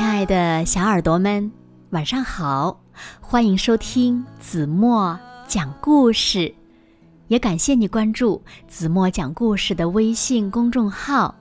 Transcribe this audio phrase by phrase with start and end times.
[0.00, 1.52] 亲爱的小耳朵们，
[1.90, 2.80] 晚上好！
[3.20, 6.54] 欢迎收听子墨讲故事，
[7.28, 11.34] 也感谢你关注子墨讲故事的微信公众号。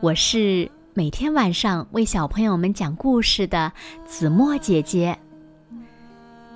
[0.00, 3.72] 我是每天晚上为小朋友们讲故事的
[4.04, 5.16] 子墨姐姐。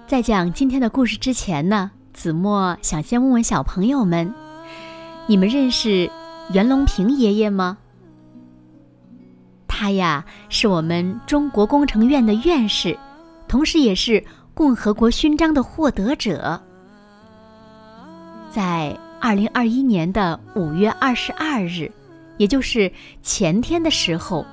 [0.09, 4.35] 在讲今天的故事之前呢，子墨想先问问小朋友们：
[5.29, 6.11] 你们认识
[6.53, 7.79] 袁隆平爷爷吗？
[9.81, 12.99] 他呀，是我们中国工程院的院士，
[13.49, 14.23] 同时也是
[14.53, 16.61] 共和国勋章的获得者。
[18.51, 21.91] 在二零二一年的五月二十二日，
[22.37, 24.45] 也就是前天的时候，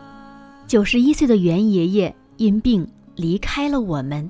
[0.65, 4.29] 九十一岁的袁爷爷因病离开了我们。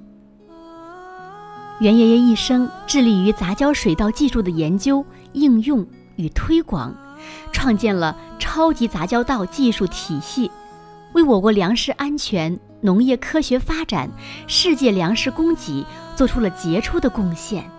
[1.79, 6.91] 袁爷爷一生致力于杂交水稻技术的研究、应用与推广，
[7.51, 10.49] 创建了超级杂交稻技术体系。
[11.13, 14.09] 为我国粮食安全、农业科学发展、
[14.48, 17.70] 世界粮食供给做出了杰出的贡献。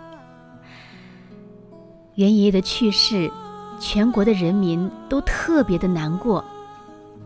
[2.16, 3.30] 袁爷爷的去世，
[3.78, 6.44] 全国的人民都特别的难过。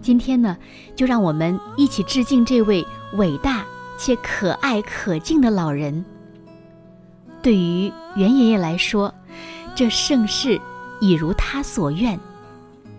[0.02, 0.56] 今天呢，
[0.94, 2.84] 就让我们一起致敬这位
[3.14, 3.64] 伟大
[3.96, 6.04] 且可爱可敬的老人。
[7.40, 9.14] 对于袁爷爷来说，
[9.74, 10.60] 这盛世
[11.00, 12.20] 已如他所愿，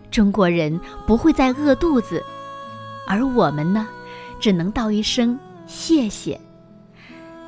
[0.10, 2.24] 中国人不会再饿肚子。
[3.08, 3.88] 而我们呢，
[4.40, 6.40] 只能道一声谢谢，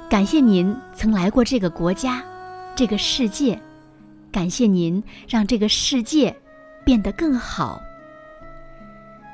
[0.09, 2.23] 感谢您曾来过这个国家，
[2.75, 3.59] 这个世界，
[4.31, 6.35] 感谢您让这个世界
[6.83, 7.81] 变得更好。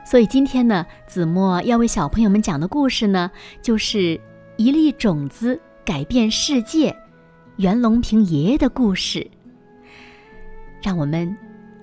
[0.05, 4.19] 所以今天呢，子墨要为小朋友们讲的故事呢，就是
[4.57, 6.95] 一粒种子改变世界，
[7.57, 9.29] 袁隆平爷爷的故事。
[10.81, 11.35] 让我们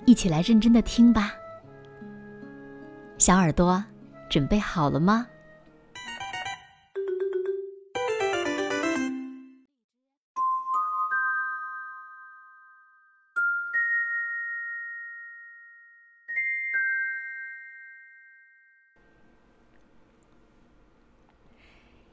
[0.05, 1.33] 一起来认真的听吧，
[3.17, 3.83] 小耳朵。
[4.29, 5.27] 准备好了吗？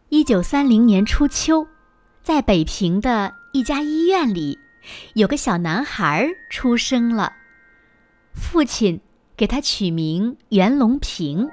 [0.09, 1.69] 一九三零年初秋，
[2.23, 4.59] 在北平的一家医院里，
[5.15, 7.35] 有个小男孩出生了，
[8.33, 9.01] 父亲
[9.37, 11.51] 给他取名袁隆平。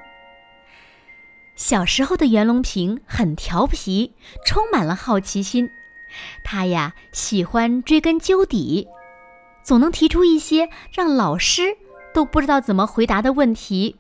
[1.56, 4.14] 小时候的袁隆平很调皮，
[4.46, 5.70] 充满了好奇心。
[6.44, 8.88] 他呀喜欢追根究底，
[9.64, 11.78] 总能提出一些让老师
[12.14, 13.98] 都不知道怎么回答的问题。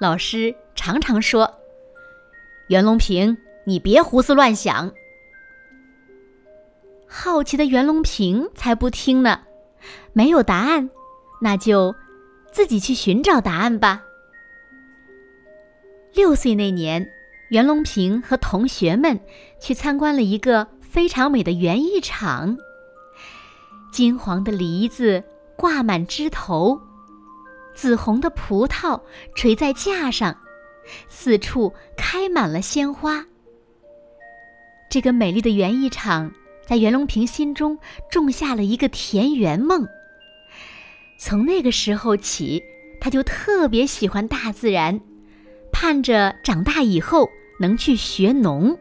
[0.00, 1.58] 老师常常说
[2.68, 4.92] ：“袁隆平，你别胡思乱想。”
[7.08, 9.40] 好奇的袁隆平才不听呢。
[10.12, 10.90] 没有答案，
[11.40, 11.94] 那就
[12.52, 14.04] 自己去寻找答案吧。
[16.18, 17.08] 六岁那年，
[17.50, 19.20] 袁隆平和同学们
[19.60, 22.58] 去参观了一个非常美的园艺场。
[23.92, 25.22] 金黄的梨子
[25.56, 26.80] 挂满枝头，
[27.72, 29.00] 紫红的葡萄
[29.36, 30.36] 垂在架上，
[31.06, 33.24] 四处开满了鲜花。
[34.90, 36.32] 这个美丽的园艺场
[36.66, 37.78] 在袁隆平心中
[38.10, 39.86] 种下了一个田园梦。
[41.16, 42.60] 从那个时候起，
[43.00, 45.00] 他就特别喜欢大自然。
[45.80, 47.30] 盼着长大以后
[47.60, 48.76] 能去学农。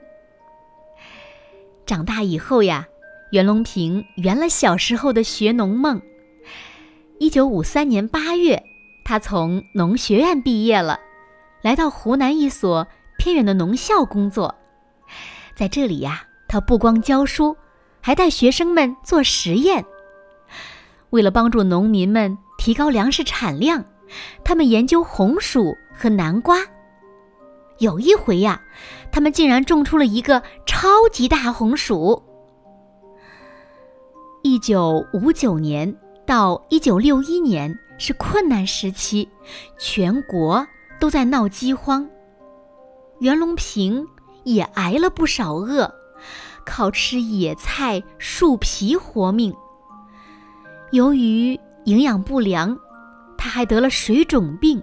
[1.85, 2.87] 长大以后呀，
[3.31, 6.01] 袁隆平圆了小时候的学农梦。
[7.19, 8.63] 一九五三年八月，
[9.05, 10.99] 他从农学院毕业了，
[11.61, 12.87] 来到湖南一所
[13.19, 14.55] 偏远的农校工作。
[15.53, 17.55] 在这里呀，他不光教书，
[18.01, 19.85] 还带学生们做实验。
[21.11, 23.85] 为了帮助农民们提高粮食产量，
[24.43, 26.57] 他们研究红薯和南瓜。
[27.79, 28.61] 有一回呀，
[29.11, 32.23] 他们竟然种出了一个超级大红薯。
[34.43, 35.95] 一九五九年
[36.25, 39.27] 到一九六一年是困难时期，
[39.77, 40.65] 全国
[41.00, 42.07] 都在闹饥荒，
[43.19, 44.07] 袁隆平
[44.44, 45.94] 也挨了不少饿，
[46.65, 49.53] 靠吃野菜、树皮活命。
[50.91, 52.77] 由于营养不良，
[53.38, 54.81] 他还得了水肿病。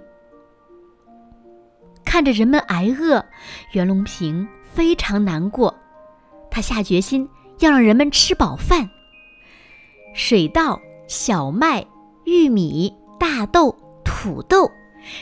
[2.14, 3.26] 看着人们挨饿，
[3.72, 5.74] 袁隆平非常难过。
[6.48, 7.28] 他下决心
[7.58, 8.88] 要让人们吃饱饭。
[10.14, 11.84] 水稻、小麦、
[12.24, 14.70] 玉米、大豆、土豆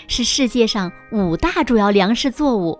[0.06, 2.78] 是世界上五大主要粮食作物。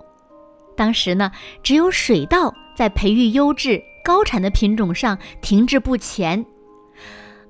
[0.77, 1.33] 当时呢，
[1.63, 6.45] 只有水稻在培育优质高产的品种上停滞不前，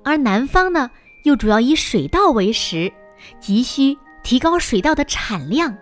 [0.01, 0.89] 而南方呢，
[1.25, 2.89] 又主要以水稻为食，
[3.41, 5.75] 急需提高水稻的产量。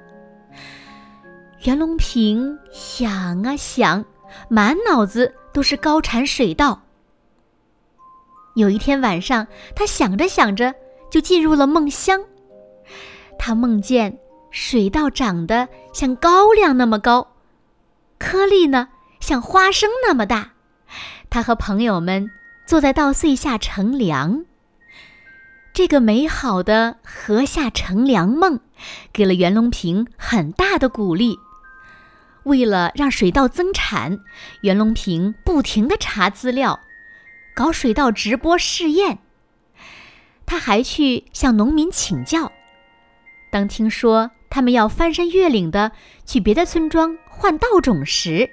[1.63, 4.03] 袁隆平想啊想，
[4.49, 6.81] 满脑子都是高产水稻。
[8.55, 10.73] 有一天晚上，他想着想着，
[11.11, 12.19] 就进入了梦乡。
[13.37, 14.17] 他梦见
[14.49, 17.35] 水稻长得像高粱那么高，
[18.17, 20.53] 颗粒呢像花生那么大。
[21.29, 22.31] 他和朋友们
[22.65, 24.45] 坐在稻穗下乘凉。
[25.73, 28.59] 这个美好的禾下乘凉梦，
[29.13, 31.37] 给了袁隆平很大的鼓励。
[32.43, 34.19] 为了让水稻增产，
[34.61, 36.79] 袁隆平不停地查资料。
[37.53, 39.19] 搞水稻直播试验，
[40.45, 42.51] 他还去向农民请教。
[43.51, 45.91] 当听说他们要翻山越岭的
[46.25, 48.49] 去别的村庄换稻种时，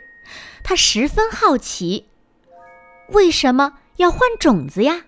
[0.65, 2.09] 他十分好奇：
[3.11, 5.05] 为什么要换种子呀？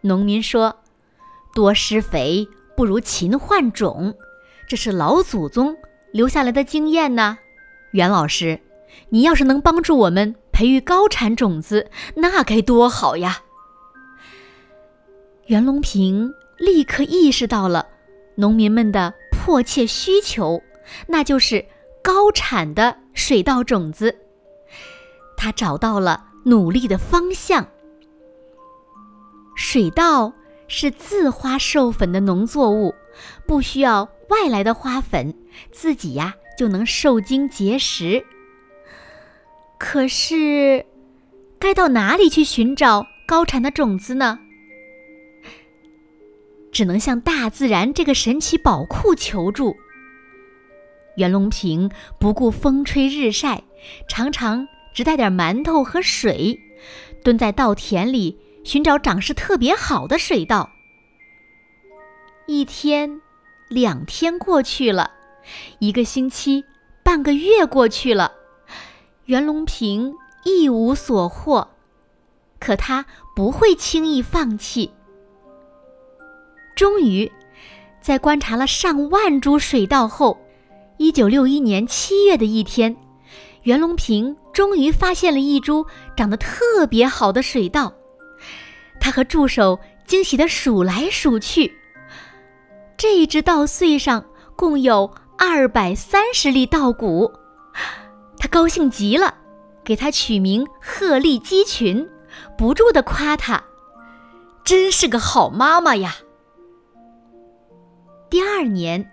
[0.00, 0.82] 农民说
[1.54, 4.16] ：“多施肥不如勤换种，
[4.66, 5.76] 这是老祖宗
[6.12, 7.38] 留下来的经验呢。”
[7.92, 8.60] 袁老师，
[9.08, 10.34] 你要是能帮助我们。
[10.52, 13.40] 培育高产种子，那该多好呀！
[15.46, 17.86] 袁隆平立刻意识到了
[18.36, 20.62] 农民们的迫切需求，
[21.06, 21.64] 那就是
[22.02, 24.14] 高产的水稻种子。
[25.38, 27.66] 他找到了努力的方向。
[29.56, 30.34] 水稻
[30.68, 32.94] 是自花授粉的农作物，
[33.46, 35.34] 不需要外来的花粉，
[35.70, 38.24] 自己呀就能受精结实。
[39.78, 40.86] 可是，
[41.58, 44.38] 该到哪里去寻找高产的种子呢？
[46.72, 49.76] 只能向大自然这个神奇宝库求助。
[51.16, 53.62] 袁隆平不顾风吹日晒，
[54.08, 56.58] 常常只带点馒头和水，
[57.22, 60.70] 蹲在稻田里寻找长势特别好的水稻。
[62.46, 63.20] 一天，
[63.72, 65.10] 两天过去了，
[65.80, 66.64] 一个星期，
[67.02, 68.32] 半个月过去了。
[69.24, 70.14] 袁隆平
[70.44, 71.68] 一无所获，
[72.60, 73.04] 可他
[73.34, 74.92] 不会轻易放弃。
[76.76, 77.30] 终于，
[78.00, 80.38] 在观察了上万株水稻后，
[80.98, 82.96] 一九六一年七月的一天，
[83.62, 85.86] 袁隆平终于发现了一株
[86.16, 87.92] 长得特别好的水稻。
[89.00, 91.72] 他和助手惊喜地数来数去，
[93.02, 97.32] 这一只稻穗上共有二百三十粒稻谷。
[98.38, 99.34] 他高兴极了，
[99.82, 102.08] 给他取名“鹤立鸡群”，
[102.56, 103.60] 不住地夸他
[104.62, 106.14] ：“真是个好妈妈呀！”
[108.30, 109.10] 第二年，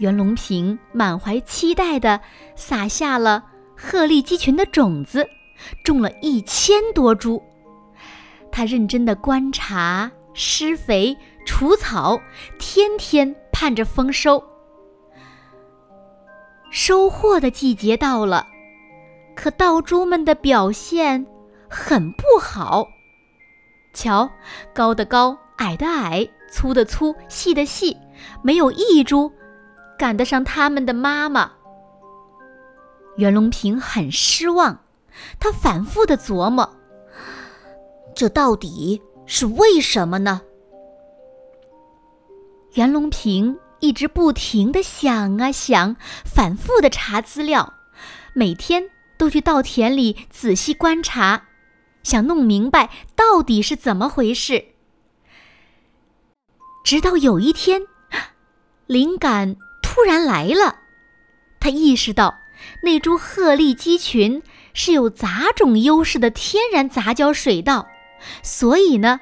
[0.00, 2.20] 袁隆平满怀期待地
[2.56, 3.44] 撒下了
[3.78, 5.24] “鹤立鸡群”的种子，
[5.84, 7.40] 种了一千多株。
[8.50, 12.20] 他认真地观察、施肥、除草，
[12.58, 14.42] 天天盼着丰收。
[16.70, 18.46] 收获的季节到了。
[19.34, 21.26] 可稻株们的表现
[21.68, 22.86] 很不好，
[23.94, 24.30] 瞧，
[24.74, 27.96] 高的高，矮的矮，粗的粗，细的细，
[28.42, 29.32] 没有一株
[29.98, 31.50] 赶得上他们的妈妈。
[33.16, 34.84] 袁隆平很失望，
[35.40, 36.68] 他反复的琢磨：
[38.14, 40.42] 这到底是为什么呢？
[42.74, 47.74] 袁隆平一直不停的想啊想，反复的查资料，
[48.34, 48.90] 每天。
[49.18, 51.44] 都去稻田里仔细观察，
[52.02, 54.64] 想弄明白到底是怎么回事。
[56.82, 57.82] 直到有一天，
[58.86, 60.80] 灵感突然来了，
[61.60, 62.34] 他意识到
[62.82, 64.42] 那株鹤立鸡群
[64.74, 67.86] 是有杂种优势的天然杂交水稻，
[68.42, 69.20] 所以呢，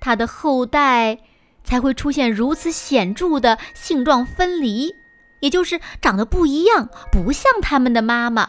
[0.00, 1.18] 它的后代
[1.66, 4.94] 才会出现如此显著的性状分离，
[5.40, 8.48] 也就是长得不一样，不像他们的妈妈。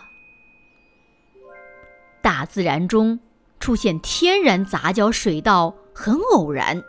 [2.22, 3.20] 大自然中
[3.60, 6.84] 出现天然杂交水稻很偶然，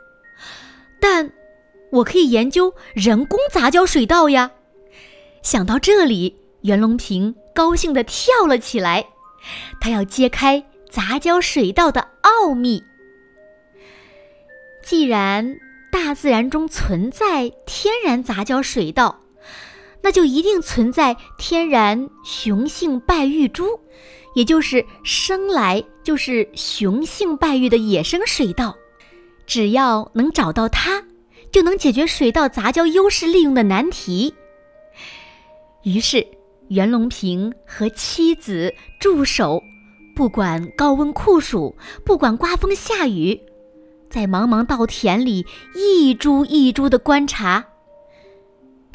[1.00, 1.32] 但
[1.90, 4.50] 我可以研究人工杂交水稻呀！
[5.42, 9.06] 想到这里，袁隆平高兴地跳了起来。
[9.80, 12.82] 他要揭开杂交水稻的奥秘。
[14.82, 15.56] 既然
[15.90, 19.20] 大自然中存在天然杂交水稻，
[20.02, 23.80] 那就一定存在天然雄性败育株。
[24.34, 28.76] 也就是生来就是雄性败育的野生水稻，
[29.46, 31.02] 只要能找到它，
[31.50, 34.32] 就能解决水稻杂交优势利用的难题。
[35.82, 36.24] 于是，
[36.68, 39.60] 袁隆平和妻子、助手，
[40.14, 43.40] 不管高温酷暑，不管刮风下雨，
[44.10, 47.66] 在茫茫稻田里一株一株的观察。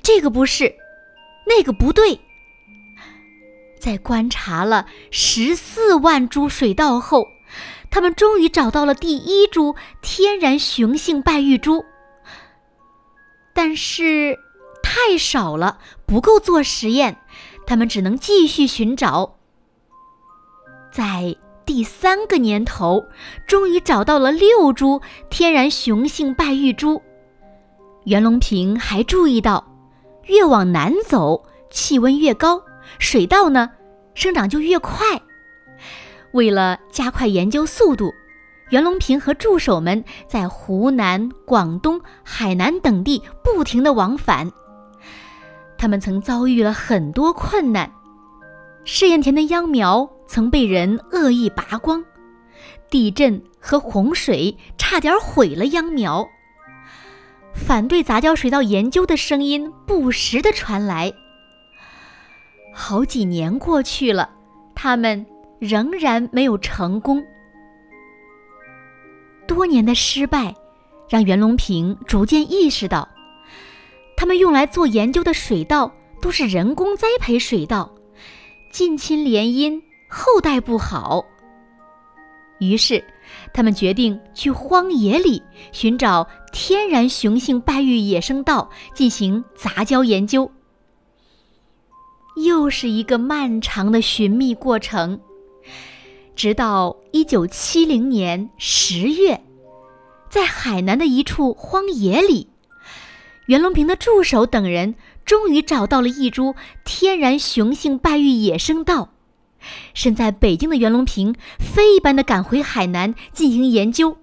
[0.02, 0.76] 这个不是，
[1.48, 2.20] 那个不对，
[3.80, 7.28] 在观察了十四万株水稻后，
[7.90, 11.86] 他们终于找到了第一株天然雄性败玉株。
[13.54, 14.40] 但是
[14.82, 17.18] 太少了，不够做实验，
[17.66, 19.38] 他们只能继续寻找。
[20.92, 23.06] 在第三个年头，
[23.48, 27.02] 终于找到了六株天然雄性败玉株。
[28.06, 29.66] 袁隆平还注意到，
[30.26, 32.62] 越往南走，气温越高。
[33.00, 33.70] 水稻呢，
[34.14, 35.22] 生长就越快。
[36.34, 38.12] 为了加快研究速度，
[38.72, 44.52] 袁隆平和助手们在湖南、广东、海南等地不停地往返。
[45.78, 47.92] 他们曾遭遇了很多困难，
[48.86, 52.04] 试验田的秧苗曾被人恶意拔光，
[52.90, 56.28] 地震和洪水差点毁了秧苗。
[57.54, 61.14] 反对杂交水稻研究的声音不时地传来。
[62.74, 64.30] 好几年过去了，
[64.76, 65.26] 他们
[65.60, 67.24] 仍然没有成功。
[69.48, 70.56] 多年的失败，
[71.08, 73.08] 让袁隆平逐渐意识到，
[74.18, 77.93] 他们用来做研究的水稻都是人工栽培水稻，
[78.74, 81.24] 近亲联姻，后代不好。
[82.58, 83.04] 于是，
[83.54, 85.40] 他们决定去荒野里
[85.72, 90.52] 寻找天然雄性败育野生稻，进行杂交研究。
[92.44, 95.22] 又是一个漫长的寻觅过程，
[96.36, 99.40] 直到一九七零年十月，
[100.32, 102.50] 在海南的一处荒野里，
[103.46, 109.10] 袁隆平的助手等人终于找到了一株天然雄性败育野生稻。
[109.94, 114.18] 身在北京的袁隆平飞一般的赶回海南进行研究。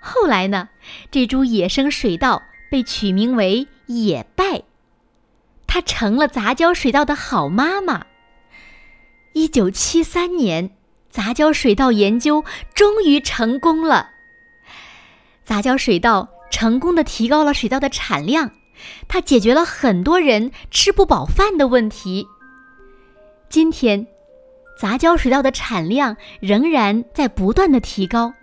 [0.00, 0.70] 后来呢，
[1.10, 4.62] 这株野生水稻被取名为野败。
[5.66, 8.06] 她成了杂交水稻的好妈妈。
[9.34, 10.70] 一九七三年，
[11.10, 12.44] 杂交水稻研究
[12.74, 14.12] 终于成功了。
[15.44, 18.52] 杂交水稻成功的提高了水稻的产量，
[19.08, 22.26] 它解决了很多人吃不饱饭的问题。
[23.48, 24.06] 今天，
[24.78, 28.34] 杂交水稻的产量仍然在不断的提高，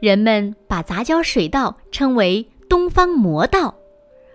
[0.00, 3.74] 人们把杂交水稻称为“东方魔稻”，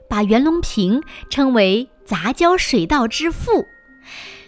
[0.10, 1.90] 把袁隆平称为。
[2.06, 3.66] 杂交水稻之父，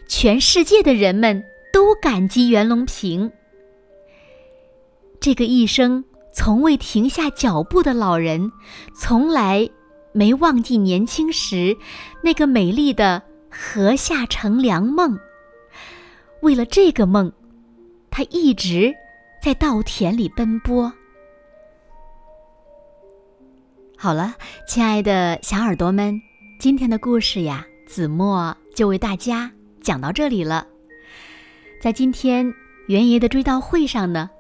[0.07, 1.43] 全世界的人们
[1.74, 3.31] 都感激袁隆平。
[5.19, 8.51] 这个一生从未停下脚步的老人，
[8.96, 9.67] 从来
[10.17, 11.77] 没忘记年轻时
[12.24, 13.21] 那个美丽的
[13.51, 15.15] 禾下乘凉梦。
[16.41, 17.31] 为了这个梦，
[18.09, 18.95] 他一直
[19.43, 20.91] 在稻田里奔波。
[23.95, 24.33] 好了，
[24.67, 26.19] 亲爱的小耳朵们。
[26.59, 30.65] 今天的故事呀，子墨就为大家讲到这里了。
[31.79, 32.51] 在今天
[32.88, 34.31] 袁爷爷的追悼会上呢，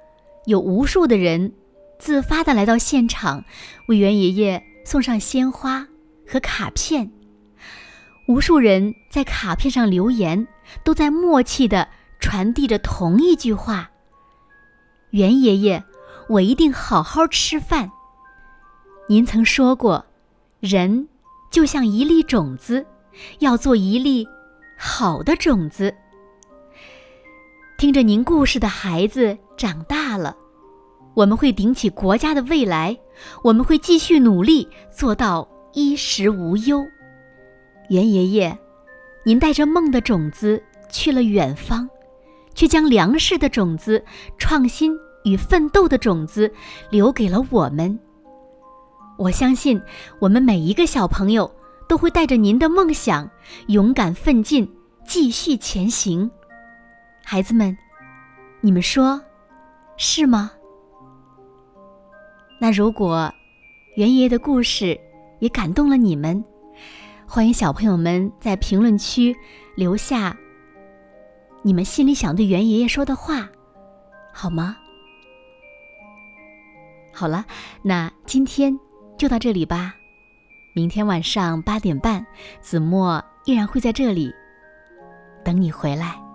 [0.47, 1.53] 有无数的人
[1.99, 3.45] 自发的来到现场，
[3.87, 5.85] 为袁爷爷送上鲜花
[6.25, 7.11] 和卡片。
[8.25, 10.47] 无数人在卡片上留言，
[10.81, 11.89] 都在默契的
[12.21, 13.91] 传递着同一句话
[15.11, 15.83] ：“袁爷爷，
[16.29, 17.91] 我一定好好吃饭。”
[19.09, 20.05] 您曾说过，
[20.61, 21.09] 人。
[21.49, 22.85] 就像一粒种子，
[23.39, 24.27] 要做一粒
[24.77, 25.93] 好的种子。
[27.77, 30.35] 听着您故事的孩子长大了，
[31.17, 32.95] 我们会顶起国家的未来，
[33.43, 36.85] 我们会继续努力做到衣食无忧。
[37.89, 38.55] 袁爷爷，
[39.25, 41.89] 您带着梦的种子去了远方，
[42.53, 44.05] 却将粮食的种子、
[44.37, 46.53] 创新与奋斗的种子
[46.91, 47.99] 留给了我们。
[49.17, 49.81] 我相信，
[50.19, 51.51] 我们每一个小朋友
[51.89, 53.27] 都会带着您的梦想，
[53.69, 54.71] 勇敢奋进，
[55.03, 56.29] 继续前行。
[57.23, 57.75] 孩子们，
[58.61, 59.19] 你们说，
[59.97, 60.51] 是吗？
[62.59, 63.33] 那如果
[63.95, 64.99] 袁爷爷的故事
[65.39, 66.43] 也感动了你们，
[67.27, 69.35] 欢迎小朋友们在评论区
[69.75, 70.35] 留下
[71.63, 73.47] 你们心里想对袁爷爷说的话，
[74.33, 74.77] 好吗？
[77.13, 77.45] 好了，
[77.81, 78.77] 那今天。
[79.17, 79.95] 就到这里吧，
[80.73, 82.23] 明天晚上八点半，
[82.61, 84.31] 子墨依然会在这里
[85.43, 86.26] 等你回来。